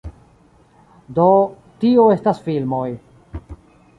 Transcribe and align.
Do, 1.23 1.27
tio 1.83 2.07
estas 2.15 2.41
filmoj 2.47 2.89